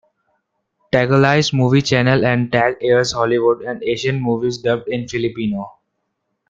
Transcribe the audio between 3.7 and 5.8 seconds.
Asian movies dubbed in Filipino.